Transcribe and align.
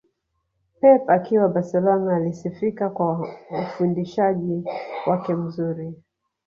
Pep 0.81 1.05
akiwa 1.09 1.47
Barcelona 1.49 2.15
alisifika 2.15 2.89
kwa 2.89 3.27
ufundishaji 3.61 4.63
wake 5.07 5.35
mzuri 5.35 5.93